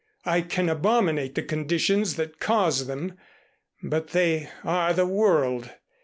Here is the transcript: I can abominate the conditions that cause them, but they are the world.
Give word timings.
I 0.25 0.41
can 0.41 0.67
abominate 0.67 1.35
the 1.35 1.43
conditions 1.43 2.15
that 2.15 2.39
cause 2.39 2.87
them, 2.87 3.19
but 3.83 4.07
they 4.07 4.49
are 4.63 4.93
the 4.93 5.05
world. 5.05 5.69